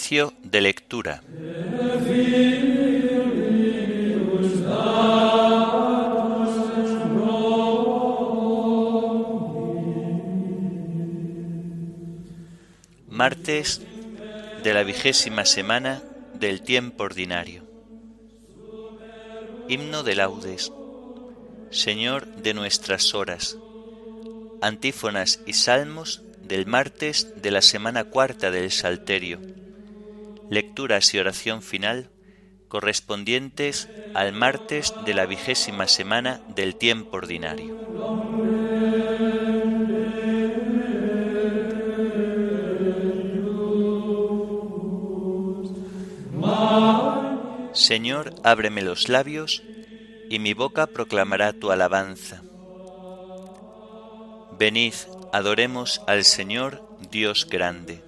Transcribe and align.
De 0.00 0.60
lectura. 0.60 1.22
Martes 13.08 13.82
de 14.64 14.74
la 14.74 14.82
vigésima 14.82 15.44
semana 15.44 16.02
del 16.34 16.62
tiempo 16.62 17.04
ordinario. 17.04 17.62
Himno 19.68 20.02
de 20.02 20.14
laudes. 20.16 20.72
Señor 21.70 22.26
de 22.26 22.54
nuestras 22.54 23.14
horas. 23.14 23.58
Antífonas 24.60 25.40
y 25.46 25.52
salmos 25.52 26.22
del 26.42 26.66
martes 26.66 27.40
de 27.42 27.50
la 27.52 27.62
semana 27.62 28.04
cuarta 28.04 28.50
del 28.50 28.72
Salterio. 28.72 29.59
Lecturas 30.50 31.14
y 31.14 31.18
oración 31.18 31.62
final 31.62 32.10
correspondientes 32.66 33.88
al 34.14 34.32
martes 34.32 34.92
de 35.06 35.14
la 35.14 35.24
vigésima 35.26 35.86
semana 35.86 36.40
del 36.48 36.74
tiempo 36.74 37.18
ordinario. 37.18 37.78
Señor, 47.72 48.34
ábreme 48.42 48.82
los 48.82 49.08
labios, 49.08 49.62
y 50.28 50.40
mi 50.40 50.54
boca 50.54 50.88
proclamará 50.88 51.52
tu 51.52 51.70
alabanza. 51.70 52.42
Venid, 54.58 54.94
adoremos 55.32 56.02
al 56.08 56.24
Señor 56.24 56.82
Dios 57.10 57.48
grande. 57.48 58.02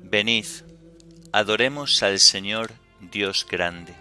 Venid, 0.00 0.46
adoremos 1.32 2.02
al 2.02 2.20
Señor 2.20 2.72
Dios 3.00 3.46
grande. 3.50 3.94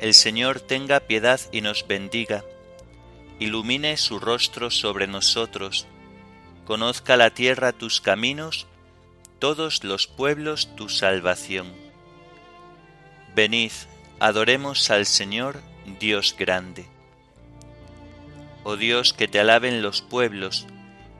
El 0.00 0.14
Señor 0.14 0.60
tenga 0.60 1.00
piedad 1.00 1.40
y 1.52 1.60
nos 1.60 1.86
bendiga, 1.86 2.42
ilumine 3.38 3.98
su 3.98 4.18
rostro 4.18 4.70
sobre 4.70 5.06
nosotros, 5.06 5.86
conozca 6.64 7.18
la 7.18 7.30
tierra 7.30 7.72
tus 7.72 8.00
caminos, 8.00 8.66
todos 9.38 9.84
los 9.84 10.06
pueblos 10.06 10.74
tu 10.74 10.88
salvación. 10.88 11.66
Venid, 13.34 13.72
adoremos 14.20 14.90
al 14.90 15.04
Señor 15.04 15.60
Dios 16.00 16.34
grande. 16.38 16.86
Oh 18.62 18.76
Dios, 18.76 19.12
que 19.12 19.28
te 19.28 19.38
alaben 19.38 19.82
los 19.82 20.00
pueblos, 20.00 20.66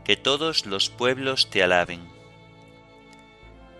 que 0.04 0.16
todos 0.16 0.64
los 0.64 0.88
pueblos 0.88 1.50
te 1.50 1.62
alaben. 1.62 2.13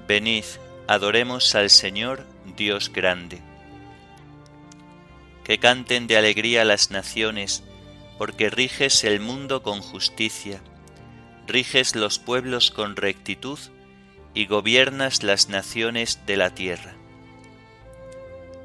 Venid, 0.07 0.45
adoremos 0.87 1.55
al 1.55 1.71
Señor 1.71 2.27
Dios 2.57 2.93
grande. 2.93 3.41
Que 5.45 5.59
canten 5.59 6.07
de 6.07 6.19
alegría 6.19 6.65
las 6.67 6.91
naciones, 6.91 7.63
porque 8.19 8.51
riges 8.51 9.03
el 9.05 9.21
mundo 9.21 9.63
con 9.63 9.81
justicia, 9.81 10.61
riges 11.47 11.97
los 11.97 12.19
pueblos 12.19 12.71
con 12.71 12.97
rectitud 12.97 13.59
y 14.35 14.45
gobiernas 14.45 15.23
las 15.23 15.49
naciones 15.49 16.21
de 16.27 16.37
la 16.37 16.51
tierra. 16.55 16.95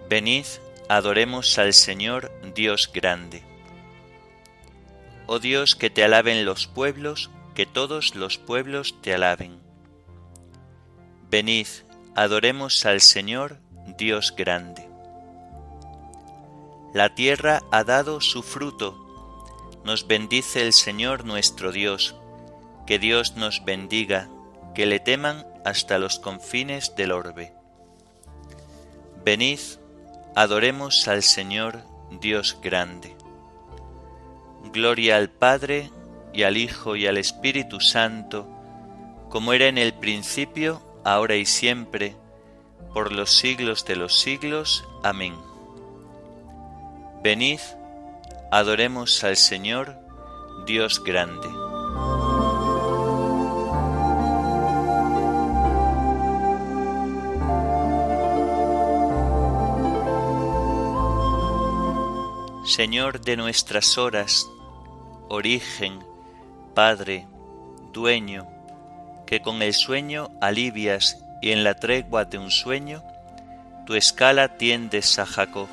Venid, 0.09 0.45
adoremos 0.89 1.57
al 1.57 1.73
Señor 1.73 2.33
Dios 2.53 2.91
grande. 2.93 3.43
Oh 5.25 5.39
Dios, 5.39 5.77
que 5.77 5.89
te 5.89 6.03
alaben 6.03 6.43
los 6.43 6.67
pueblos, 6.67 7.29
que 7.55 7.65
todos 7.65 8.15
los 8.15 8.37
pueblos 8.37 8.95
te 9.01 9.13
alaben. 9.13 9.68
Venid, 11.29 11.67
adoremos 12.15 12.87
al 12.87 13.01
Señor, 13.01 13.59
Dios 13.99 14.33
grande. 14.35 14.89
La 16.91 17.13
tierra 17.13 17.61
ha 17.69 17.83
dado 17.83 18.19
su 18.19 18.41
fruto, 18.41 18.97
nos 19.83 20.07
bendice 20.07 20.63
el 20.63 20.73
Señor 20.73 21.25
nuestro 21.25 21.71
Dios, 21.71 22.15
que 22.87 22.97
Dios 22.97 23.35
nos 23.35 23.63
bendiga, 23.63 24.27
que 24.73 24.87
le 24.87 24.99
teman 24.99 25.45
hasta 25.63 25.99
los 25.99 26.17
confines 26.17 26.95
del 26.95 27.11
orbe. 27.11 27.53
Venid, 29.23 29.59
adoremos 30.35 31.07
al 31.07 31.21
Señor, 31.21 31.83
Dios 32.19 32.57
grande. 32.59 33.15
Gloria 34.73 35.17
al 35.17 35.29
Padre, 35.29 35.91
y 36.33 36.41
al 36.41 36.57
Hijo, 36.57 36.95
y 36.95 37.05
al 37.05 37.17
Espíritu 37.17 37.79
Santo, 37.79 38.47
como 39.29 39.53
era 39.53 39.67
en 39.67 39.77
el 39.77 39.93
principio, 39.93 40.88
ahora 41.03 41.35
y 41.35 41.45
siempre, 41.45 42.15
por 42.93 43.11
los 43.11 43.31
siglos 43.31 43.85
de 43.85 43.95
los 43.95 44.19
siglos. 44.19 44.85
Amén. 45.03 45.35
Venid, 47.23 47.59
adoremos 48.51 49.23
al 49.23 49.35
Señor, 49.35 49.95
Dios 50.65 51.03
grande. 51.03 51.47
Señor 62.63 63.19
de 63.19 63.35
nuestras 63.35 63.97
horas, 63.97 64.47
origen, 65.27 65.99
Padre, 66.75 67.27
dueño, 67.91 68.47
que 69.29 69.43
con 69.43 69.61
el 69.61 69.75
sueño 69.75 70.31
alivias 70.41 71.19
y 71.39 71.51
en 71.51 71.63
la 71.63 71.75
tregua 71.75 72.25
de 72.25 72.39
un 72.39 72.49
sueño, 72.49 73.03
tu 73.85 73.93
escala 73.93 74.57
tiendes 74.57 75.19
a 75.19 75.27
Jacob. 75.27 75.67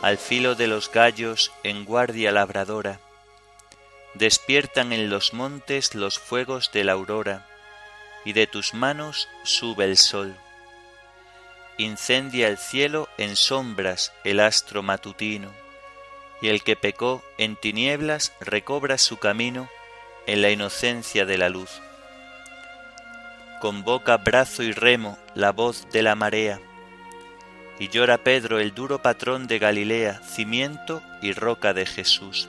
Al 0.00 0.16
filo 0.16 0.54
de 0.54 0.66
los 0.66 0.90
gallos 0.90 1.52
en 1.62 1.84
guardia 1.84 2.32
labradora, 2.32 3.00
despiertan 4.14 4.94
en 4.94 5.10
los 5.10 5.34
montes 5.34 5.94
los 5.94 6.18
fuegos 6.18 6.72
de 6.72 6.84
la 6.84 6.92
aurora, 6.92 7.46
y 8.24 8.32
de 8.32 8.46
tus 8.46 8.72
manos 8.72 9.28
sube 9.44 9.84
el 9.84 9.98
sol. 9.98 10.34
Incendia 11.76 12.48
el 12.48 12.56
cielo 12.56 13.10
en 13.18 13.36
sombras 13.36 14.10
el 14.24 14.40
astro 14.40 14.82
matutino 14.82 15.50
y 16.40 16.48
el 16.48 16.62
que 16.62 16.76
pecó 16.76 17.22
en 17.36 17.56
tinieblas 17.56 18.32
recobra 18.40 18.96
su 18.96 19.18
camino 19.18 19.68
en 20.26 20.40
la 20.40 20.50
inocencia 20.50 21.26
de 21.26 21.36
la 21.36 21.50
luz. 21.50 21.82
Convoca 23.60 24.16
brazo 24.16 24.62
y 24.62 24.72
remo 24.72 25.18
la 25.34 25.52
voz 25.52 25.86
de 25.92 26.02
la 26.02 26.14
marea, 26.14 26.58
y 27.78 27.88
llora 27.88 28.16
Pedro 28.16 28.58
el 28.58 28.74
duro 28.74 29.02
patrón 29.02 29.46
de 29.46 29.58
Galilea, 29.58 30.22
cimiento 30.22 31.02
y 31.20 31.32
roca 31.32 31.74
de 31.74 31.84
Jesús. 31.84 32.48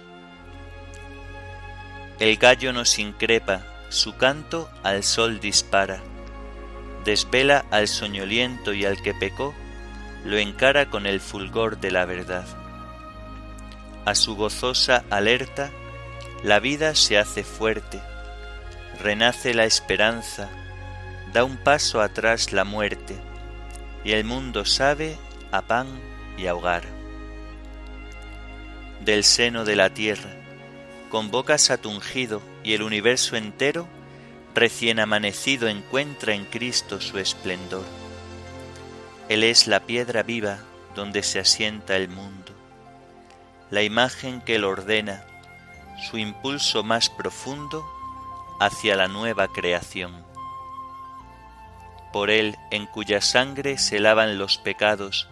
El 2.20 2.38
gallo 2.38 2.72
nos 2.72 2.98
increpa, 2.98 3.62
su 3.90 4.16
canto 4.16 4.70
al 4.84 5.04
sol 5.04 5.42
dispara, 5.42 6.02
desvela 7.04 7.66
al 7.72 7.90
soñoliento 7.90 8.74
y 8.74 8.86
al 8.86 9.02
que 9.02 9.14
pecó, 9.14 9.54
lo 10.24 10.38
encara 10.38 10.90
con 10.90 11.06
el 11.06 11.20
fulgor 11.20 11.80
de 11.82 11.92
la 11.92 12.06
verdad. 12.06 12.46
A 14.06 14.16
su 14.16 14.38
gozosa 14.38 15.04
alerta, 15.10 15.72
la 16.42 16.62
vida 16.62 16.96
se 16.96 17.18
hace 17.18 17.44
fuerte, 17.44 18.00
renace 19.02 19.54
la 19.54 19.66
esperanza, 19.66 20.50
da 21.34 21.44
un 21.44 21.58
paso 21.58 22.02
atrás 22.02 22.52
la 22.52 22.64
muerte, 22.64 23.16
y 24.04 24.12
el 24.12 24.24
mundo 24.24 24.66
sabe 24.66 25.18
a 25.52 25.62
pan 25.62 25.88
y 26.38 26.48
a 26.48 26.56
hogar. 26.56 26.84
Del 29.04 29.24
seno 29.24 29.66
de 29.66 29.76
la 29.76 29.90
tierra, 29.90 30.30
convocas 31.10 31.72
a 31.72 31.78
tu 31.78 31.90
ungido 31.90 32.42
y 32.64 32.74
el 32.74 32.84
universo 32.84 33.36
entero, 33.36 33.88
recién 34.54 35.00
amanecido, 35.00 35.68
encuentra 35.68 36.34
en 36.34 36.46
Cristo 36.46 37.02
su 37.02 37.18
esplendor. 37.18 37.86
Él 39.30 39.44
es 39.44 39.68
la 39.68 39.82
piedra 39.82 40.24
viva 40.24 40.60
donde 40.96 41.24
se 41.24 41.40
asienta 41.40 41.96
el 41.96 42.10
mundo 42.10 42.52
la 43.72 43.84
imagen 43.84 44.42
que 44.42 44.60
lo 44.60 44.70
ordena, 44.70 45.24
su 46.10 46.18
impulso 46.18 46.84
más 46.84 47.10
profundo 47.10 47.86
hacia 48.60 48.98
la 48.98 49.08
nueva 49.08 49.48
creación. 49.48 50.14
Por 52.12 52.30
Él, 52.30 52.58
en 52.72 52.86
cuya 52.86 53.22
sangre 53.22 53.78
se 53.78 54.00
lavan 54.00 54.38
los 54.38 54.58
pecados, 54.58 55.28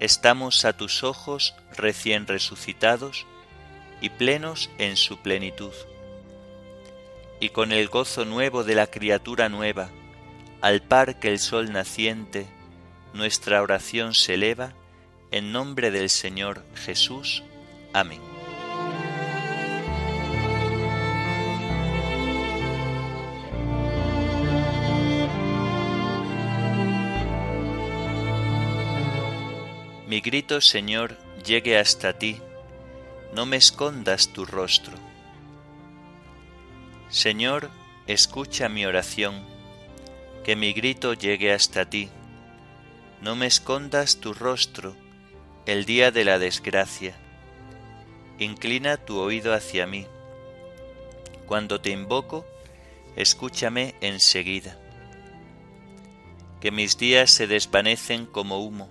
estamos 0.00 0.64
a 0.64 0.72
tus 0.72 1.04
ojos 1.04 1.54
recién 1.76 2.26
resucitados 2.26 3.26
y 4.00 4.08
plenos 4.08 4.70
en 4.78 4.96
su 4.96 5.18
plenitud. 5.18 5.72
Y 7.38 7.50
con 7.50 7.72
el 7.72 7.88
gozo 7.88 8.24
nuevo 8.24 8.64
de 8.64 8.74
la 8.74 8.86
criatura 8.86 9.48
nueva, 9.48 9.90
al 10.60 10.82
par 10.82 11.18
que 11.18 11.28
el 11.28 11.38
sol 11.38 11.72
naciente, 11.72 12.46
nuestra 13.12 13.62
oración 13.62 14.14
se 14.14 14.34
eleva 14.34 14.72
en 15.30 15.52
nombre 15.52 15.90
del 15.90 16.10
Señor 16.10 16.64
Jesús. 16.74 17.42
Amén. 17.92 18.29
Grito, 30.22 30.60
Señor, 30.60 31.16
llegue 31.46 31.78
hasta 31.78 32.12
ti, 32.12 32.42
no 33.32 33.46
me 33.46 33.56
escondas 33.56 34.28
tu 34.28 34.44
rostro. 34.44 34.92
Señor, 37.08 37.70
escucha 38.06 38.68
mi 38.68 38.84
oración, 38.84 39.42
que 40.44 40.56
mi 40.56 40.74
grito 40.74 41.14
llegue 41.14 41.54
hasta 41.54 41.88
ti, 41.88 42.10
no 43.22 43.34
me 43.34 43.46
escondas 43.46 44.20
tu 44.20 44.34
rostro 44.34 44.94
el 45.64 45.86
día 45.86 46.10
de 46.10 46.26
la 46.26 46.38
desgracia. 46.38 47.14
Inclina 48.38 48.98
tu 48.98 49.18
oído 49.18 49.54
hacia 49.54 49.86
mí. 49.86 50.06
Cuando 51.46 51.80
te 51.80 51.92
invoco, 51.92 52.44
escúchame 53.16 53.94
enseguida. 54.02 54.76
Que 56.60 56.70
mis 56.70 56.98
días 56.98 57.30
se 57.30 57.46
desvanecen 57.46 58.26
como 58.26 58.58
humo, 58.58 58.90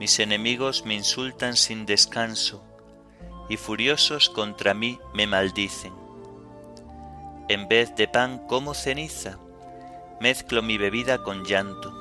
Mis 0.00 0.18
enemigos 0.18 0.86
me 0.86 0.94
insultan 0.94 1.58
sin 1.58 1.84
descanso, 1.84 2.64
y 3.50 3.58
furiosos 3.58 4.30
contra 4.30 4.72
mí 4.72 4.98
me 5.12 5.26
maldicen. 5.26 5.92
En 7.50 7.68
vez 7.68 7.94
de 7.96 8.08
pan 8.08 8.46
como 8.46 8.72
ceniza, 8.72 9.38
mezclo 10.18 10.62
mi 10.62 10.78
bebida 10.78 11.22
con 11.22 11.44
llanto. 11.44 11.92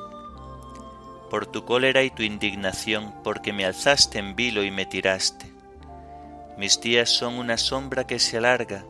Por 1.30 1.46
tu 1.46 1.66
cólera 1.66 2.02
y 2.04 2.10
tu 2.10 2.24
indignación, 2.24 3.14
porque 3.22 3.52
me 3.52 3.66
alzaste 3.66 4.18
en 4.18 4.34
vilo 4.34 4.64
y 4.64 4.72
me 4.72 4.86
tiraste. 4.86 5.52
Mis 6.58 6.80
días 6.80 7.10
son 7.10 7.38
una 7.38 7.58
sombra 7.58 8.08
que 8.08 8.20
se 8.20 8.38
alarga, 8.38 8.86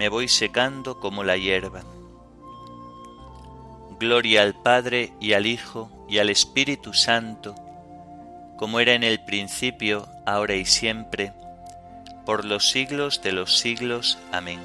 me 0.00 0.08
voy 0.08 0.26
secando 0.26 0.98
como 0.98 1.22
la 1.22 1.36
hierba. 1.36 1.84
Gloria 4.00 4.42
al 4.42 4.60
Padre 4.60 5.12
y 5.20 5.34
al 5.34 5.46
Hijo 5.46 5.88
y 6.08 6.18
al 6.18 6.30
Espíritu 6.30 6.94
Santo, 6.94 7.54
como 8.58 8.80
era 8.80 8.94
en 8.94 9.04
el 9.04 9.20
principio, 9.20 10.08
ahora 10.26 10.56
y 10.56 10.66
siempre, 10.66 11.32
por 12.26 12.44
los 12.44 12.68
siglos 12.68 13.22
de 13.22 13.32
los 13.32 13.56
siglos. 13.56 14.18
Amén. 14.32 14.60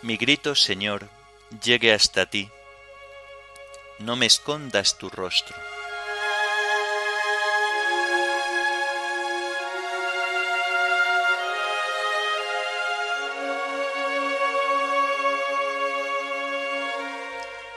Mi 0.00 0.16
grito, 0.16 0.54
Señor, 0.54 1.08
llegue 1.62 1.92
hasta 1.92 2.26
ti. 2.26 2.48
No 3.98 4.16
me 4.16 4.26
escondas 4.26 4.96
tu 4.96 5.10
rostro. 5.10 5.56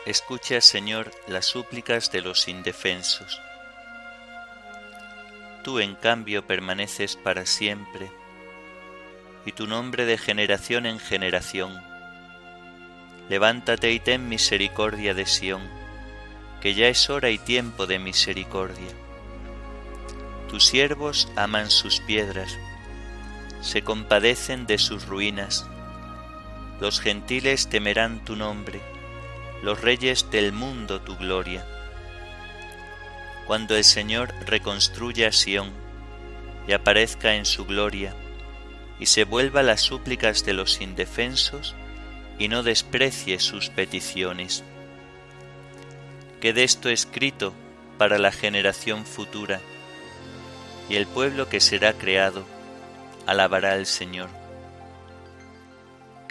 Escucha, 0.06 0.62
Señor, 0.62 1.12
las 1.27 1.45
súplicas 1.45 2.12
de 2.12 2.21
los 2.21 2.48
indefensos. 2.48 3.39
Tú, 5.63 5.80
en 5.80 5.94
cambio, 5.94 6.48
permaneces 6.48 7.15
para 7.15 7.45
siempre, 7.45 8.09
y 9.45 9.51
tu 9.51 9.68
nombre 9.68 10.06
de 10.06 10.18
generación 10.18 10.88
en 10.88 11.00
generación. 11.00 11.80
Levántate 13.30 13.92
y 13.92 14.00
ten 14.00 14.27
misericordia 14.27 15.13
de 15.13 15.27
Sión, 15.27 15.62
que 16.62 16.74
ya 16.74 16.88
es 16.88 17.12
hora 17.12 17.30
y 17.30 17.38
tiempo 17.38 17.86
de 17.86 18.00
misericordia. 18.00 18.89
Tus 20.50 20.65
siervos 20.65 21.31
aman 21.36 21.69
sus 21.69 22.00
piedras, 22.00 22.57
se 23.62 23.83
compadecen 23.83 24.65
de 24.65 24.80
sus 24.80 25.06
ruinas. 25.06 25.68
Los 26.80 27.00
gentiles 27.00 27.69
temerán 27.69 28.25
tu 28.25 28.36
nombre 28.36 28.81
los 29.62 29.80
reyes 29.80 30.30
del 30.31 30.52
mundo 30.52 31.02
tu 31.02 31.16
gloria. 31.18 31.66
Cuando 33.46 33.75
el 33.75 33.84
Señor 33.84 34.34
reconstruya 34.46 35.31
Sión 35.31 35.72
y 36.68 36.74
aparezca 36.74 37.36
en 37.36 37.46
su 37.46 37.66
gloria, 37.66 38.16
y 39.00 39.08
se 39.08 39.24
vuelva 39.24 39.63
las 39.63 39.81
súplicas 39.81 40.46
de 40.46 40.54
los 40.54 40.81
indefensos, 40.81 41.75
y 42.38 42.48
no 42.48 42.63
desprecie 42.63 43.40
sus 43.40 43.69
peticiones. 43.69 44.63
Quede 46.40 46.63
esto 46.63 46.90
escrito 46.90 47.54
para 47.98 48.18
la 48.18 48.31
generación 48.31 49.06
futura, 49.06 49.60
y 50.90 50.96
el 50.96 51.08
pueblo 51.08 51.50
que 51.50 51.60
será 51.60 51.94
creado 51.94 52.46
alabará 53.28 53.74
al 53.74 53.86
Señor 53.86 54.41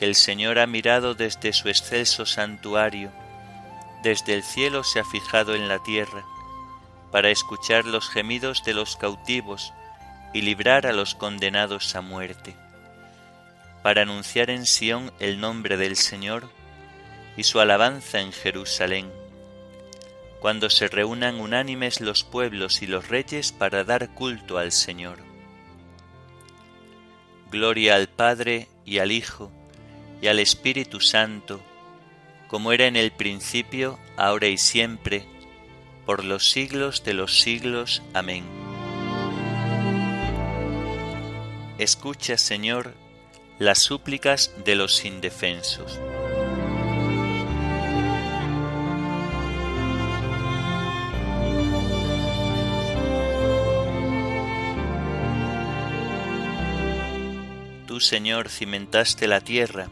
que 0.00 0.06
el 0.06 0.14
Señor 0.14 0.58
ha 0.58 0.66
mirado 0.66 1.14
desde 1.14 1.52
su 1.52 1.68
excelso 1.68 2.24
santuario, 2.24 3.12
desde 4.02 4.32
el 4.32 4.42
cielo 4.42 4.82
se 4.82 4.98
ha 4.98 5.04
fijado 5.04 5.54
en 5.54 5.68
la 5.68 5.78
tierra, 5.82 6.24
para 7.10 7.28
escuchar 7.28 7.84
los 7.84 8.08
gemidos 8.08 8.64
de 8.64 8.72
los 8.72 8.96
cautivos 8.96 9.74
y 10.32 10.40
librar 10.40 10.86
a 10.86 10.94
los 10.94 11.14
condenados 11.14 11.94
a 11.96 12.00
muerte, 12.00 12.56
para 13.82 14.00
anunciar 14.00 14.48
en 14.48 14.64
Sión 14.64 15.12
el 15.20 15.38
nombre 15.38 15.76
del 15.76 15.96
Señor 15.96 16.48
y 17.36 17.42
su 17.42 17.60
alabanza 17.60 18.22
en 18.22 18.32
Jerusalén, 18.32 19.12
cuando 20.40 20.70
se 20.70 20.88
reúnan 20.88 21.38
unánimes 21.38 22.00
los 22.00 22.24
pueblos 22.24 22.80
y 22.80 22.86
los 22.86 23.08
reyes 23.08 23.52
para 23.52 23.84
dar 23.84 24.14
culto 24.14 24.56
al 24.56 24.72
Señor. 24.72 25.18
Gloria 27.50 27.96
al 27.96 28.08
Padre 28.08 28.66
y 28.86 28.96
al 29.00 29.12
Hijo, 29.12 29.52
y 30.20 30.26
al 30.28 30.38
Espíritu 30.38 31.00
Santo, 31.00 31.60
como 32.48 32.72
era 32.72 32.86
en 32.86 32.96
el 32.96 33.12
principio, 33.12 33.98
ahora 34.16 34.48
y 34.48 34.58
siempre, 34.58 35.24
por 36.04 36.24
los 36.24 36.50
siglos 36.50 37.04
de 37.04 37.14
los 37.14 37.40
siglos. 37.40 38.02
Amén. 38.12 38.44
Escucha, 41.78 42.36
Señor, 42.36 42.94
las 43.58 43.78
súplicas 43.78 44.52
de 44.64 44.74
los 44.74 45.04
indefensos. 45.04 46.00
Tú, 57.86 58.00
Señor, 58.00 58.48
cimentaste 58.48 59.26
la 59.26 59.40
tierra, 59.40 59.88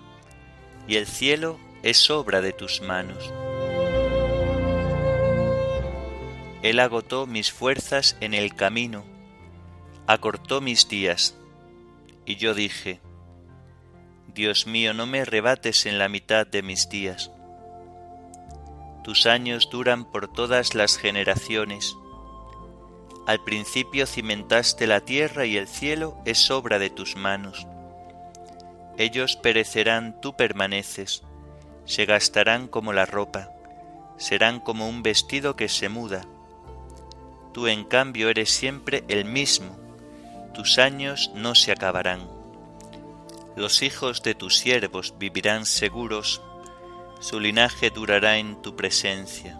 y 0.88 0.96
el 0.96 1.06
cielo 1.06 1.60
es 1.82 2.10
obra 2.10 2.40
de 2.40 2.52
tus 2.52 2.80
manos. 2.80 3.32
Él 6.62 6.80
agotó 6.80 7.26
mis 7.26 7.52
fuerzas 7.52 8.16
en 8.20 8.34
el 8.34 8.54
camino, 8.56 9.04
acortó 10.06 10.60
mis 10.60 10.88
días, 10.88 11.36
y 12.24 12.36
yo 12.36 12.54
dije, 12.54 13.00
Dios 14.34 14.66
mío, 14.66 14.94
no 14.94 15.06
me 15.06 15.20
arrebates 15.20 15.86
en 15.86 15.98
la 15.98 16.08
mitad 16.08 16.46
de 16.46 16.62
mis 16.62 16.88
días. 16.88 17.30
Tus 19.04 19.26
años 19.26 19.68
duran 19.70 20.10
por 20.10 20.32
todas 20.32 20.74
las 20.74 20.96
generaciones. 20.96 21.96
Al 23.26 23.42
principio 23.44 24.06
cimentaste 24.06 24.86
la 24.86 25.00
tierra 25.00 25.44
y 25.44 25.56
el 25.56 25.68
cielo 25.68 26.18
es 26.24 26.50
obra 26.50 26.78
de 26.78 26.90
tus 26.90 27.14
manos 27.14 27.66
ellos 28.98 29.36
perecerán, 29.36 30.20
tú 30.20 30.36
permaneces, 30.36 31.22
se 31.84 32.04
gastarán 32.04 32.66
como 32.66 32.92
la 32.92 33.06
ropa, 33.06 33.50
serán 34.18 34.58
como 34.58 34.88
un 34.88 35.04
vestido 35.04 35.54
que 35.54 35.68
se 35.68 35.88
muda. 35.88 36.26
Tú 37.54 37.68
en 37.68 37.84
cambio 37.84 38.28
eres 38.28 38.50
siempre 38.50 39.04
el 39.06 39.24
mismo, 39.24 39.78
tus 40.52 40.78
años 40.78 41.30
no 41.34 41.54
se 41.54 41.70
acabarán. 41.70 42.28
Los 43.54 43.82
hijos 43.82 44.22
de 44.24 44.34
tus 44.34 44.58
siervos 44.58 45.14
vivirán 45.16 45.64
seguros, 45.64 46.42
su 47.20 47.38
linaje 47.38 47.90
durará 47.90 48.38
en 48.38 48.60
tu 48.62 48.74
presencia. 48.74 49.58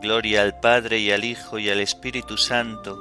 Gloria 0.00 0.42
al 0.42 0.60
Padre 0.60 1.00
y 1.00 1.10
al 1.10 1.24
Hijo 1.24 1.58
y 1.58 1.68
al 1.68 1.80
Espíritu 1.80 2.36
Santo, 2.36 2.96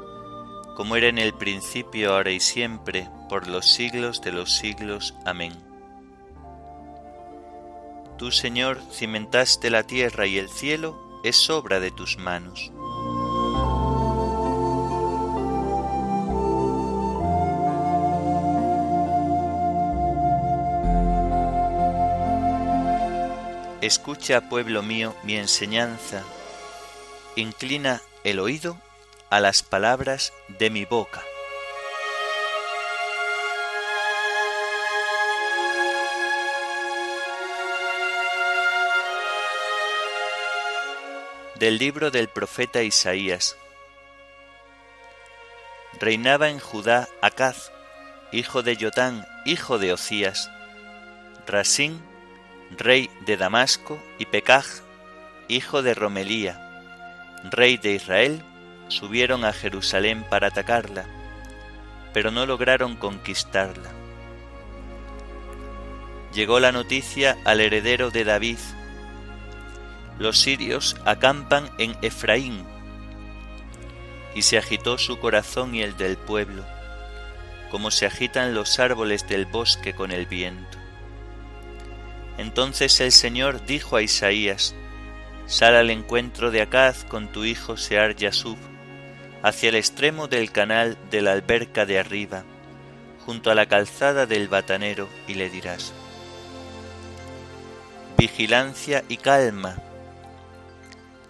como 0.76 0.96
era 0.96 1.08
en 1.08 1.20
el 1.20 1.36
principio, 1.36 2.16
ahora 2.16 2.32
y 2.32 2.40
siempre, 2.40 3.08
por 3.28 3.48
los 3.48 3.66
siglos 3.66 4.22
de 4.22 4.32
los 4.32 4.56
siglos. 4.56 5.16
Amén. 5.26 5.54
Tú, 8.18 8.32
Señor, 8.32 8.82
cimentaste 8.92 9.70
la 9.70 9.84
tierra 9.84 10.26
y 10.26 10.38
el 10.38 10.50
cielo 10.50 11.20
es 11.24 11.50
obra 11.50 11.80
de 11.80 11.92
tus 11.92 12.18
manos. 12.18 12.72
Escucha, 23.82 24.50
pueblo 24.50 24.82
mío, 24.82 25.16
mi 25.24 25.38
enseñanza. 25.38 26.24
Inclina 27.36 28.02
el 28.24 28.40
oído 28.40 28.78
a 29.30 29.40
las 29.40 29.62
palabras 29.64 30.34
de 30.60 30.70
mi 30.70 30.84
boca. 30.86 31.24
Del 41.60 41.80
libro 41.80 42.12
del 42.12 42.28
profeta 42.28 42.84
Isaías. 42.84 43.58
Reinaba 46.00 46.50
en 46.50 46.60
Judá 46.60 47.08
Acaz, 47.20 47.72
hijo 48.32 48.62
de 48.62 48.78
Yotán, 48.78 49.26
hijo 49.44 49.80
de 49.80 49.92
Ocías, 49.92 50.52
Rasín, 51.48 52.00
rey 52.78 53.10
de 53.26 53.38
Damasco, 53.38 54.00
y 54.20 54.26
Pecaj, 54.26 54.68
hijo 55.48 55.82
de 55.82 55.96
Romelía, 55.96 56.62
rey 57.50 57.78
de 57.78 57.94
Israel, 57.94 58.44
subieron 58.88 59.44
a 59.44 59.52
Jerusalén 59.52 60.24
para 60.30 60.50
atacarla, 60.50 61.06
pero 62.14 62.30
no 62.30 62.46
lograron 62.46 62.96
conquistarla. 62.96 63.90
Llegó 66.36 66.60
la 66.60 66.72
noticia 66.72 67.36
al 67.46 67.62
heredero 67.62 68.12
de 68.12 68.26
David. 68.26 68.60
Los 70.20 70.40
sirios 70.40 70.96
acampan 71.06 71.70
en 71.78 71.96
Efraín, 72.02 72.66
y 74.34 74.44
se 74.44 74.58
agitó 74.58 74.98
su 74.98 75.20
corazón 75.20 75.74
y 75.74 75.82
el 75.82 75.98
del 75.98 76.16
pueblo, 76.16 76.64
como 77.72 77.92
se 77.92 78.06
agitan 78.06 78.54
los 78.54 78.80
árboles 78.80 79.28
del 79.28 79.46
bosque 79.46 79.94
con 79.94 80.12
el 80.12 80.26
viento. 80.26 80.78
Entonces 82.38 83.00
el 83.02 83.12
Señor 83.12 83.66
dijo 83.66 83.96
a 83.96 84.02
Isaías, 84.02 84.76
Sal 85.48 85.76
al 85.76 85.90
encuentro 85.90 86.52
de 86.52 86.62
Acaz 86.62 87.04
con 87.06 87.32
tu 87.32 87.46
hijo 87.46 87.78
Sear 87.78 88.16
Yasub, 88.16 88.58
hacia 89.44 89.70
el 89.70 89.76
extremo 89.76 90.28
del 90.28 90.52
canal 90.52 90.98
de 91.10 91.22
la 91.22 91.32
alberca 91.32 91.86
de 91.86 92.00
arriba, 92.00 92.44
junto 93.26 93.50
a 93.50 93.56
la 93.56 93.66
calzada 93.66 94.26
del 94.26 94.50
batanero, 94.50 95.10
y 95.28 95.34
le 95.36 95.50
dirás, 95.50 95.94
Vigilancia 98.18 99.04
y 99.10 99.18
calma. 99.18 99.78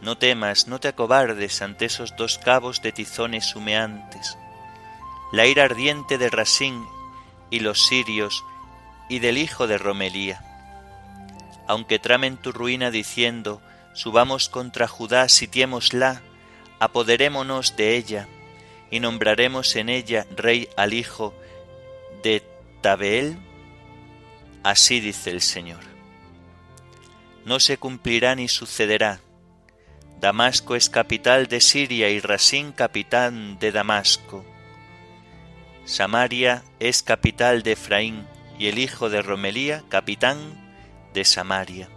No 0.02 0.18
temas, 0.18 0.68
no 0.68 0.80
te 0.80 0.90
acobardes 0.90 1.62
ante 1.62 1.86
esos 1.86 2.16
dos 2.16 2.38
cabos 2.38 2.82
de 2.82 2.92
tizones 2.92 3.56
humeantes, 3.56 4.38
la 5.32 5.46
ira 5.46 5.64
ardiente 5.64 6.18
de 6.18 6.30
Rasín 6.30 6.86
y 7.50 7.60
los 7.60 7.88
sirios 7.88 8.44
y 9.10 9.20
del 9.20 9.38
hijo 9.38 9.68
de 9.68 9.78
Romelía. 9.78 10.44
Aunque 11.68 12.00
tramen 12.00 12.38
tu 12.38 12.52
ruina 12.52 12.92
diciendo, 12.92 13.62
subamos 13.94 14.50
contra 14.50 14.88
Judá, 14.88 15.28
sitiémosla, 15.28 16.22
apoderémonos 16.80 17.76
de 17.76 17.98
ella, 17.98 18.28
y 18.90 19.00
nombraremos 19.00 19.76
en 19.76 19.90
ella 19.90 20.26
rey 20.36 20.70
al 20.78 20.94
hijo 20.94 21.34
de 22.24 22.44
Tabeel? 22.82 23.38
Así 24.64 25.00
dice 25.00 25.32
el 25.32 25.42
Señor. 25.42 25.84
No 27.46 27.60
se 27.60 27.78
cumplirá 27.78 28.36
ni 28.36 28.48
sucederá. 28.48 29.20
Damasco 30.20 30.76
es 30.76 30.90
capital 30.90 31.46
de 31.46 31.62
Siria 31.62 32.10
y 32.10 32.20
Rasín 32.20 32.72
capitán 32.72 33.60
de 33.60 33.72
Damasco. 33.72 34.44
Samaria 35.86 36.64
es 36.80 37.04
capital 37.04 37.62
de 37.62 37.74
Efraín 37.74 38.26
y 38.58 38.66
el 38.66 38.80
hijo 38.80 39.12
de 39.12 39.22
Romelía 39.22 39.84
capitán 39.90 40.40
de 41.14 41.24
Samaria. 41.24 41.88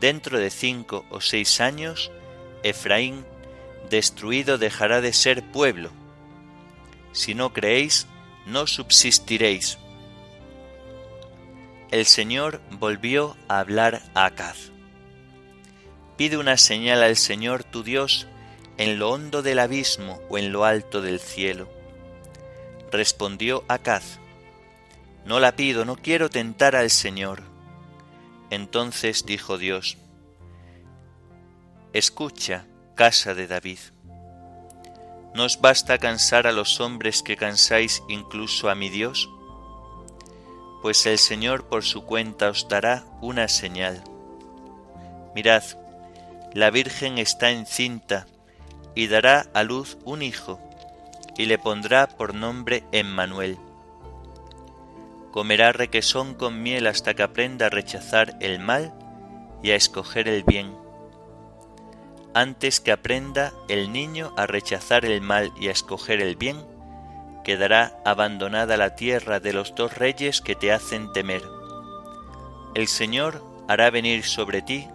Dentro 0.00 0.40
de 0.40 0.50
cinco 0.50 1.06
o 1.08 1.20
seis 1.20 1.60
años, 1.60 2.10
Efraín 2.64 3.24
destruido 3.88 4.58
dejará 4.58 5.00
de 5.00 5.12
ser 5.12 5.44
pueblo. 5.52 5.90
Si 7.12 7.36
no 7.36 7.52
creéis, 7.52 8.08
no 8.46 8.66
subsistiréis. 8.66 9.78
El 11.92 12.04
Señor 12.04 12.60
volvió 12.72 13.36
a 13.46 13.60
hablar 13.60 14.02
a 14.14 14.26
Acaz. 14.26 14.75
Pide 16.16 16.38
una 16.38 16.56
señal 16.56 17.02
al 17.02 17.16
Señor 17.16 17.62
tu 17.64 17.82
Dios 17.82 18.26
en 18.78 18.98
lo 18.98 19.10
hondo 19.10 19.42
del 19.42 19.58
abismo 19.58 20.20
o 20.28 20.38
en 20.38 20.52
lo 20.52 20.64
alto 20.64 21.02
del 21.02 21.20
cielo. 21.20 21.68
Respondió 22.90 23.64
Acaz, 23.68 24.18
No 25.24 25.40
la 25.40 25.56
pido, 25.56 25.84
no 25.84 25.96
quiero 25.96 26.30
tentar 26.30 26.76
al 26.76 26.90
Señor. 26.90 27.42
Entonces 28.50 29.26
dijo 29.26 29.58
Dios, 29.58 29.98
Escucha, 31.92 32.66
casa 32.94 33.34
de 33.34 33.46
David. 33.46 33.78
¿No 35.34 35.44
os 35.44 35.60
basta 35.60 35.98
cansar 35.98 36.46
a 36.46 36.52
los 36.52 36.80
hombres 36.80 37.22
que 37.22 37.36
cansáis 37.36 38.02
incluso 38.08 38.70
a 38.70 38.74
mi 38.74 38.88
Dios? 38.88 39.28
Pues 40.80 41.04
el 41.04 41.18
Señor 41.18 41.68
por 41.68 41.84
su 41.84 42.04
cuenta 42.04 42.48
os 42.48 42.68
dará 42.68 43.04
una 43.20 43.48
señal. 43.48 44.02
Mirad, 45.34 45.64
la 46.56 46.70
Virgen 46.70 47.18
está 47.18 47.50
encinta 47.50 48.26
y 48.94 49.06
dará 49.06 49.46
a 49.54 49.62
luz 49.62 49.98
un 50.04 50.22
hijo, 50.22 50.58
y 51.36 51.44
le 51.44 51.58
pondrá 51.58 52.08
por 52.08 52.34
nombre 52.34 52.82
Emmanuel. 52.92 53.58
Comerá 55.30 55.72
requesón 55.72 56.34
con 56.34 56.62
miel 56.62 56.86
hasta 56.86 57.14
que 57.14 57.22
aprenda 57.22 57.66
a 57.66 57.70
rechazar 57.70 58.36
el 58.40 58.58
mal 58.58 58.92
y 59.62 59.70
a 59.70 59.76
escoger 59.76 60.28
el 60.28 60.42
bien 60.44 60.74
antes 62.36 62.80
que 62.80 62.92
aprenda 62.92 63.54
el 63.66 63.90
niño 63.90 64.34
a 64.36 64.46
rechazar 64.46 65.06
el 65.06 65.22
mal 65.22 65.52
y 65.58 65.68
a 65.68 65.70
escoger 65.70 66.20
el 66.20 66.36
bien, 66.36 66.66
quedará 67.44 67.98
abandonada 68.04 68.76
la 68.76 68.94
tierra 68.94 69.40
de 69.40 69.54
los 69.54 69.74
dos 69.74 69.96
reyes 69.96 70.42
que 70.42 70.54
te 70.54 70.70
hacen 70.70 71.10
temer. 71.14 71.40
El 72.74 72.88
Señor 72.88 73.42
hará 73.68 73.88
venir 73.88 74.22
sobre 74.24 74.60
ti, 74.60 74.86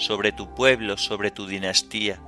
sobre 0.00 0.32
tu 0.32 0.54
pueblo, 0.54 0.96
sobre 0.96 1.30
tu 1.30 1.46
dinastía, 1.46 2.18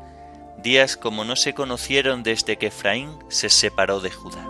días 0.59 0.97
como 0.97 1.25
no 1.25 1.37
se 1.37 1.55
conocieron 1.55 2.23
desde 2.23 2.57
que 2.59 2.67
Efraín 2.67 3.11
se 3.29 3.49
separó 3.49 4.01
de 4.01 4.11
Judá. 4.11 4.47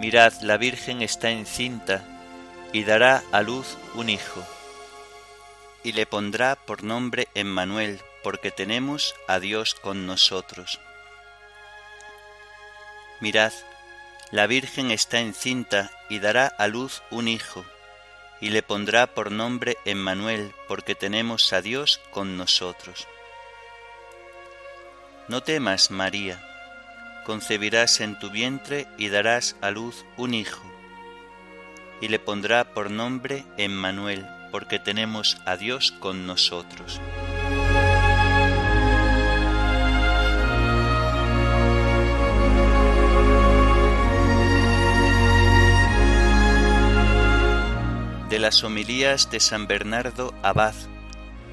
Mirad, 0.00 0.34
la 0.42 0.56
Virgen 0.56 1.02
está 1.02 1.30
encinta 1.30 2.04
y 2.72 2.84
dará 2.84 3.22
a 3.32 3.42
luz 3.42 3.76
un 3.94 4.08
hijo, 4.08 4.42
y 5.82 5.92
le 5.92 6.06
pondrá 6.06 6.56
por 6.56 6.84
nombre 6.84 7.28
Emmanuel, 7.34 8.00
porque 8.22 8.50
tenemos 8.50 9.14
a 9.28 9.40
Dios 9.40 9.74
con 9.74 10.06
nosotros. 10.06 10.80
Mirad, 13.20 13.52
la 14.30 14.46
Virgen 14.46 14.90
está 14.90 15.20
encinta 15.20 15.90
y 16.08 16.18
dará 16.18 16.46
a 16.46 16.66
luz 16.66 17.02
un 17.10 17.28
hijo, 17.28 17.64
y 18.40 18.50
le 18.50 18.62
pondrá 18.62 19.06
por 19.06 19.32
nombre 19.32 19.78
Emmanuel, 19.84 20.52
porque 20.68 20.94
tenemos 20.94 21.52
a 21.52 21.62
Dios 21.62 22.00
con 22.10 22.36
nosotros. 22.36 23.06
No 25.28 25.42
temas, 25.42 25.90
María, 25.90 26.42
concebirás 27.24 28.00
en 28.00 28.18
tu 28.18 28.30
vientre 28.30 28.86
y 28.98 29.08
darás 29.08 29.56
a 29.60 29.70
luz 29.70 30.04
un 30.16 30.34
hijo, 30.34 30.62
y 32.00 32.08
le 32.08 32.18
pondrá 32.18 32.74
por 32.74 32.90
nombre 32.90 33.44
Emmanuel, 33.56 34.26
porque 34.52 34.78
tenemos 34.78 35.38
a 35.46 35.56
Dios 35.56 35.92
con 35.92 36.26
nosotros. 36.26 37.00
De 48.28 48.40
las 48.40 48.64
homilías 48.64 49.30
de 49.30 49.38
San 49.38 49.68
Bernardo 49.68 50.34
Abad 50.42 50.74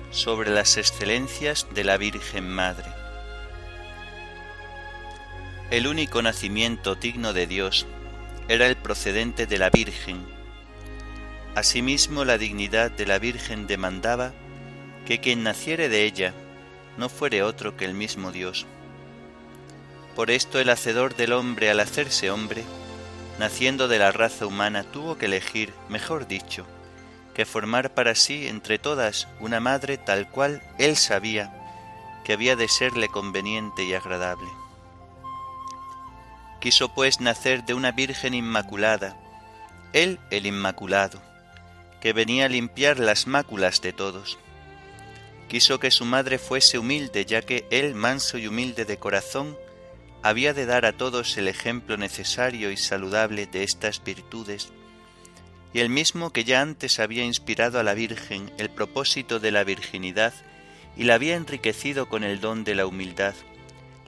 sobre 0.09 0.49
las 0.49 0.77
excelencias 0.77 1.67
de 1.75 1.83
la 1.83 1.97
Virgen 1.97 2.49
Madre. 2.49 2.89
El 5.69 5.85
único 5.85 6.23
nacimiento 6.23 6.95
digno 6.95 7.31
de 7.31 7.45
Dios 7.45 7.85
era 8.47 8.65
el 8.65 8.75
procedente 8.75 9.45
de 9.45 9.59
la 9.59 9.69
Virgen. 9.69 10.25
Asimismo, 11.53 12.25
la 12.25 12.39
dignidad 12.39 12.89
de 12.89 13.05
la 13.05 13.19
Virgen 13.19 13.67
demandaba 13.67 14.33
que 15.05 15.19
quien 15.19 15.43
naciere 15.43 15.89
de 15.89 16.05
ella 16.05 16.33
no 16.97 17.07
fuere 17.07 17.43
otro 17.43 17.77
que 17.77 17.85
el 17.85 17.93
mismo 17.93 18.31
Dios. 18.31 18.65
Por 20.15 20.31
esto 20.31 20.59
el 20.59 20.71
Hacedor 20.71 21.15
del 21.15 21.33
hombre 21.33 21.69
al 21.69 21.79
hacerse 21.79 22.31
hombre, 22.31 22.63
naciendo 23.39 23.87
de 23.87 23.99
la 23.99 24.11
raza 24.11 24.45
humana, 24.45 24.83
tuvo 24.83 25.17
que 25.17 25.25
elegir, 25.25 25.73
mejor 25.89 26.27
dicho, 26.27 26.65
que 27.33 27.45
formar 27.45 27.93
para 27.93 28.15
sí 28.15 28.47
entre 28.47 28.79
todas 28.79 29.27
una 29.39 29.59
madre 29.59 29.97
tal 29.97 30.29
cual 30.29 30.61
él 30.77 30.95
sabía 30.95 31.59
que 32.23 32.33
había 32.33 32.55
de 32.55 32.67
serle 32.67 33.07
conveniente 33.09 33.83
y 33.83 33.93
agradable. 33.93 34.47
Quiso 36.61 36.93
pues 36.93 37.19
nacer 37.19 37.65
de 37.65 37.73
una 37.73 37.91
Virgen 37.91 38.33
Inmaculada, 38.33 39.17
él 39.91 40.19
el 40.31 40.45
Inmaculado, 40.45 41.21
que 42.01 42.13
venía 42.13 42.45
a 42.45 42.49
limpiar 42.49 42.99
las 42.99 43.27
máculas 43.27 43.81
de 43.81 43.93
todos. 43.93 44.37
Quiso 45.49 45.79
que 45.79 45.91
su 45.91 46.05
madre 46.05 46.39
fuese 46.39 46.77
humilde, 46.77 47.25
ya 47.25 47.41
que 47.41 47.67
él, 47.69 47.95
manso 47.95 48.37
y 48.37 48.47
humilde 48.47 48.85
de 48.85 48.97
corazón, 48.97 49.57
había 50.23 50.53
de 50.53 50.65
dar 50.65 50.85
a 50.85 50.93
todos 50.93 51.37
el 51.37 51.49
ejemplo 51.49 51.97
necesario 51.97 52.71
y 52.71 52.77
saludable 52.77 53.45
de 53.45 53.63
estas 53.63 54.01
virtudes, 54.03 54.71
y 55.73 55.79
el 55.79 55.89
mismo 55.89 56.31
que 56.31 56.45
ya 56.45 56.61
antes 56.61 56.99
había 56.99 57.25
inspirado 57.25 57.79
a 57.79 57.83
la 57.83 57.93
Virgen 57.93 58.51
el 58.57 58.69
propósito 58.69 59.39
de 59.39 59.51
la 59.51 59.63
virginidad 59.63 60.33
y 60.95 61.03
la 61.03 61.15
había 61.15 61.35
enriquecido 61.35 62.07
con 62.07 62.23
el 62.23 62.39
don 62.39 62.63
de 62.63 62.75
la 62.75 62.85
humildad, 62.85 63.33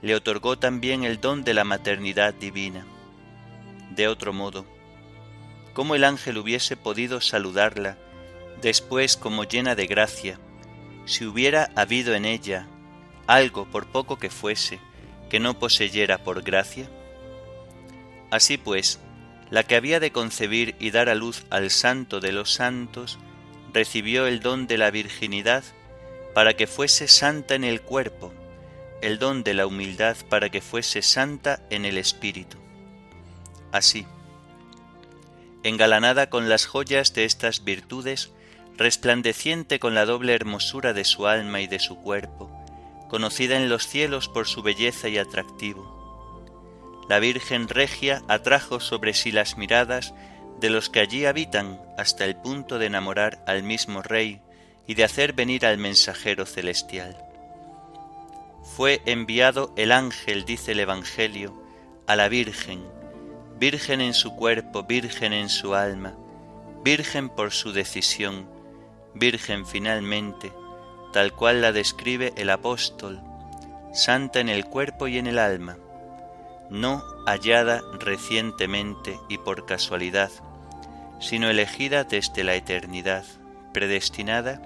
le 0.02 0.16
otorgó 0.16 0.58
también 0.58 1.04
el 1.04 1.20
don 1.20 1.44
de 1.44 1.54
la 1.54 1.66
maternidad 1.66 2.34
divina. 2.34 2.86
De 3.92 4.08
otro 4.08 4.32
modo, 4.32 4.66
¿cómo 5.74 5.96
el 5.96 6.06
ángel 6.06 6.38
hubiese 6.38 6.78
podido 6.78 7.20
saludarla 7.20 7.98
después 8.62 9.18
como 9.18 9.44
llena 9.44 9.76
de 9.76 9.88
gracia, 9.88 10.40
si 11.06 11.26
hubiera 11.26 11.72
habido 11.76 12.16
en 12.16 12.26
ella 12.26 12.68
algo, 13.28 13.66
por 13.66 13.88
poco 13.88 14.18
que 14.18 14.30
fuese, 14.30 14.80
que 15.30 15.40
no 15.40 15.60
poseyera 15.60 16.18
por 16.18 16.44
gracia? 16.44 16.90
Así 18.32 18.58
pues, 18.58 19.00
la 19.50 19.64
que 19.64 19.76
había 19.76 20.00
de 20.00 20.12
concebir 20.12 20.76
y 20.80 20.92
dar 20.92 21.10
a 21.10 21.16
luz 21.16 21.46
al 21.50 21.70
santo 21.70 22.20
de 22.20 22.32
los 22.32 22.52
santos, 22.52 23.20
recibió 23.74 24.28
el 24.28 24.40
don 24.40 24.68
de 24.68 24.78
la 24.78 24.92
virginidad 24.92 25.64
para 26.34 26.56
que 26.56 26.68
fuese 26.68 27.08
santa 27.08 27.56
en 27.56 27.64
el 27.64 27.82
cuerpo, 27.82 28.34
el 29.02 29.20
don 29.20 29.44
de 29.44 29.54
la 29.54 29.68
humildad 29.68 30.18
para 30.30 30.50
que 30.50 30.62
fuese 30.62 31.02
santa 31.02 31.62
en 31.70 31.86
el 31.86 31.98
espíritu. 31.98 32.58
Así, 33.72 34.06
engalanada 35.64 36.30
con 36.30 36.50
las 36.50 36.66
joyas 36.66 37.14
de 37.14 37.26
estas 37.26 37.64
virtudes, 37.64 38.32
resplandeciente 38.78 39.80
con 39.80 39.96
la 39.96 40.06
doble 40.06 40.34
hermosura 40.34 40.94
de 40.94 41.06
su 41.06 41.28
alma 41.28 41.62
y 41.62 41.68
de 41.68 41.80
su 41.80 41.98
cuerpo, 42.02 42.65
conocida 43.16 43.56
en 43.56 43.70
los 43.70 43.88
cielos 43.88 44.28
por 44.28 44.46
su 44.46 44.62
belleza 44.62 45.08
y 45.08 45.18
atractivo. 45.18 47.00
La 47.08 47.20
Virgen 47.20 47.70
Regia 47.70 48.22
atrajo 48.28 48.82
sobre 48.82 49.14
sí 49.14 49.32
las 49.32 49.58
miradas 49.58 50.14
de 50.60 50.70
los 50.70 50.90
que 50.90 51.00
allí 51.00 51.24
habitan 51.24 51.80
hasta 51.98 52.26
el 52.26 52.36
punto 52.36 52.78
de 52.78 52.88
enamorar 52.88 53.42
al 53.48 53.64
mismo 53.64 54.02
Rey 54.02 54.42
y 54.86 54.96
de 54.96 55.06
hacer 55.06 55.32
venir 55.32 55.66
al 55.66 55.78
mensajero 55.78 56.46
celestial. 56.46 57.16
Fue 58.76 59.02
enviado 59.06 59.72
el 59.78 59.94
ángel, 59.94 60.44
dice 60.44 60.74
el 60.74 60.82
Evangelio, 60.82 61.54
a 62.08 62.18
la 62.18 62.28
Virgen, 62.28 62.84
Virgen 63.58 64.02
en 64.02 64.14
su 64.14 64.36
cuerpo, 64.36 64.84
Virgen 64.84 65.32
en 65.32 65.48
su 65.48 65.74
alma, 65.74 66.18
Virgen 66.84 67.30
por 67.30 67.54
su 67.54 67.72
decisión, 67.72 68.46
Virgen 69.14 69.66
finalmente, 69.66 70.52
tal 71.16 71.32
cual 71.32 71.62
la 71.62 71.72
describe 71.72 72.34
el 72.36 72.50
apóstol, 72.50 73.22
santa 73.94 74.42
en 74.42 74.50
el 74.50 74.66
cuerpo 74.66 75.08
y 75.08 75.18
en 75.18 75.28
el 75.28 75.40
alma, 75.40 75.78
no 76.70 77.02
hallada 77.26 77.82
recientemente 78.02 79.18
y 79.30 79.38
por 79.38 79.66
casualidad, 79.66 80.30
sino 81.22 81.50
elegida 81.50 82.04
desde 82.04 82.44
la 82.44 82.56
eternidad, 82.56 83.24
predestinada 83.72 84.62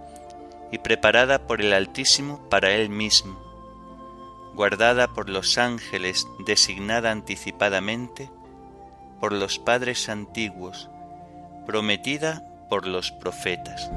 y 0.72 0.80
preparada 0.80 1.46
por 1.46 1.62
el 1.62 1.72
Altísimo 1.72 2.50
para 2.50 2.72
Él 2.72 2.90
mismo, 2.90 3.40
guardada 4.56 5.14
por 5.14 5.30
los 5.30 5.60
ángeles, 5.60 6.28
designada 6.48 7.12
anticipadamente 7.12 8.32
por 9.20 9.34
los 9.34 9.60
padres 9.60 10.10
antiguos, 10.10 10.90
prometida 11.68 12.44
por 12.72 12.88
los 12.88 13.12
profetas. 13.12 13.92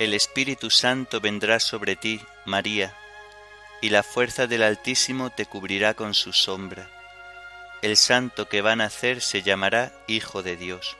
El 0.00 0.14
Espíritu 0.14 0.70
Santo 0.70 1.20
vendrá 1.20 1.60
sobre 1.60 1.94
ti, 1.94 2.22
María, 2.46 2.96
y 3.82 3.90
la 3.90 4.02
fuerza 4.02 4.46
del 4.46 4.62
Altísimo 4.62 5.28
te 5.28 5.44
cubrirá 5.44 5.92
con 5.92 6.14
su 6.14 6.32
sombra. 6.32 6.88
El 7.82 7.98
santo 7.98 8.48
que 8.48 8.62
va 8.62 8.72
a 8.72 8.76
nacer 8.76 9.20
se 9.20 9.42
llamará 9.42 9.92
Hijo 10.08 10.42
de 10.42 10.56
Dios. 10.56 10.96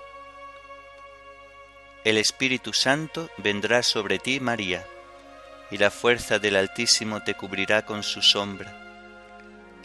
El 2.04 2.18
Espíritu 2.18 2.74
Santo 2.74 3.30
vendrá 3.38 3.82
sobre 3.82 4.18
ti, 4.18 4.38
María, 4.38 4.86
y 5.70 5.78
la 5.78 5.90
fuerza 5.90 6.38
del 6.38 6.56
Altísimo 6.56 7.22
te 7.22 7.32
cubrirá 7.32 7.86
con 7.86 8.02
su 8.02 8.20
sombra. 8.20 8.70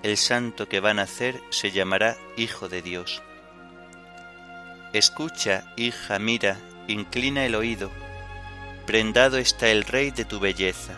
El 0.03 0.17
santo 0.17 0.67
que 0.67 0.81
va 0.81 0.89
a 0.89 0.93
nacer 0.93 1.39
se 1.51 1.71
llamará 1.71 2.17
Hijo 2.35 2.67
de 2.67 2.81
Dios. 2.81 3.23
Escucha, 4.91 5.73
hija, 5.77 6.19
mira, 6.19 6.59
inclina 6.89 7.45
el 7.45 7.55
oído, 7.55 7.89
prendado 8.85 9.37
está 9.37 9.69
el 9.69 9.83
Rey 9.83 10.11
de 10.11 10.25
tu 10.25 10.39
belleza. 10.39 10.93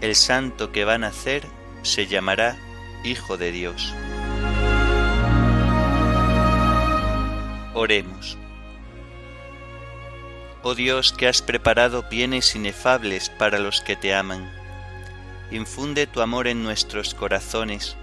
El 0.00 0.14
santo 0.14 0.72
que 0.72 0.84
va 0.84 0.94
a 0.94 0.98
nacer 0.98 1.42
se 1.82 2.06
llamará 2.06 2.56
Hijo 3.04 3.36
de 3.36 3.52
Dios. 3.52 3.94
Oremos. 7.74 8.38
Oh 10.62 10.74
Dios 10.74 11.12
que 11.12 11.28
has 11.28 11.42
preparado 11.42 12.04
bienes 12.10 12.56
inefables 12.56 13.30
para 13.30 13.58
los 13.58 13.80
que 13.80 13.94
te 13.94 14.14
aman, 14.14 14.50
infunde 15.50 16.06
tu 16.06 16.20
amor 16.20 16.48
en 16.48 16.62
nuestros 16.62 17.14
corazones, 17.14 17.96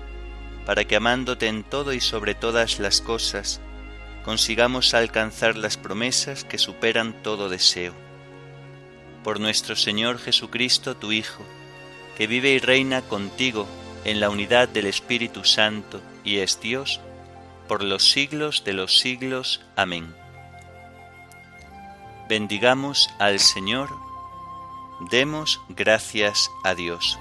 para 0.65 0.85
que 0.85 0.95
amándote 0.95 1.47
en 1.47 1.63
todo 1.63 1.91
y 1.91 1.99
sobre 1.99 2.35
todas 2.35 2.79
las 2.79 3.01
cosas, 3.01 3.59
consigamos 4.23 4.93
alcanzar 4.93 5.57
las 5.57 5.77
promesas 5.77 6.43
que 6.43 6.57
superan 6.57 7.13
todo 7.23 7.49
deseo. 7.49 7.93
Por 9.23 9.39
nuestro 9.39 9.75
Señor 9.75 10.19
Jesucristo, 10.19 10.95
tu 10.95 11.11
Hijo, 11.11 11.43
que 12.17 12.27
vive 12.27 12.49
y 12.51 12.59
reina 12.59 13.01
contigo 13.01 13.67
en 14.05 14.19
la 14.19 14.29
unidad 14.29 14.67
del 14.69 14.85
Espíritu 14.85 15.43
Santo 15.43 16.01
y 16.23 16.37
es 16.37 16.59
Dios, 16.59 16.99
por 17.67 17.83
los 17.83 18.11
siglos 18.11 18.63
de 18.63 18.73
los 18.73 18.99
siglos. 18.99 19.61
Amén. 19.75 20.13
Bendigamos 22.29 23.09
al 23.19 23.39
Señor, 23.39 23.89
demos 25.11 25.59
gracias 25.69 26.49
a 26.63 26.75
Dios. 26.75 27.19